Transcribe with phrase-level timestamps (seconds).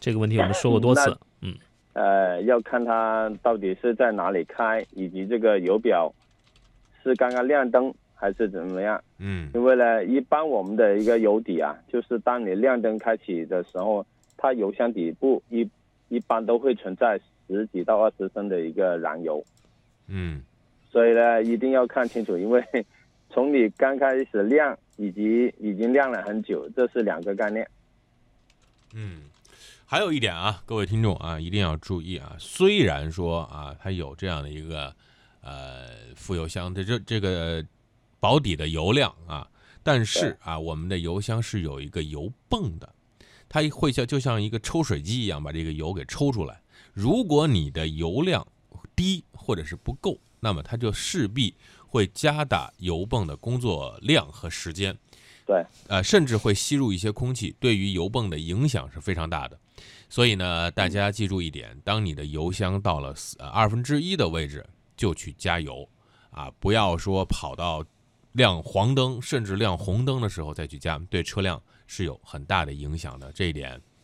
[0.00, 1.16] 这个问题我们说过多次。
[1.42, 1.54] 嗯，
[1.92, 6.12] 呃，要看它到底是在哪里开，以及这个油表
[7.02, 9.02] 是刚刚亮灯还是怎么样。
[9.18, 14.04] 嗯因为呢，一般我们的一个油底啊，就是当你亮灯开启的时候，
[14.36, 15.68] 它油箱底部一
[16.08, 19.44] 一般都会存在十几到二十升的一个燃油，
[20.08, 20.42] 嗯
[20.90, 22.64] 所以呢，一定要看清楚，因为
[23.28, 27.68] 从你刚开始亮以及已经亮了很久，这是两个概念。
[28.92, 29.20] 嗯，
[29.90, 32.36] 还有一点啊，各位听众啊，一定要注意啊。
[32.38, 34.94] 虽然说啊，它有这样的一个
[35.40, 37.66] 呃副油箱的这这个
[38.20, 39.50] 保底的油量啊，
[39.82, 42.94] 但是啊，我们的油箱是有一个油泵的，
[43.48, 46.62] 它会像就像一个抽水机一样把这个油给抽出来。
[46.92, 48.46] 如果你的油量
[48.94, 51.52] 低或者是不够，那么它就势必
[51.88, 54.96] 会加大油泵的工作量和时间。
[55.50, 59.58] 对，呃，甚至会吸入一些空气，对于油泵的影响是非常大的。
[60.08, 64.64] 所以呢，大家记住一点：当你的油箱到了呃二分之一的位置，
[64.96, 65.88] 就去加油
[66.30, 67.84] 啊，不要说跑到
[68.30, 73.32] 亮黄灯甚至亮红灯的时候再去加，对车辆是有很大的影响的。
[73.32, 73.80] 这一点